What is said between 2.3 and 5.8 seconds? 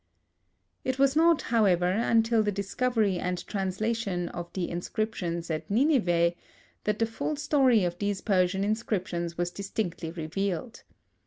the discovery and translation of the inscriptions at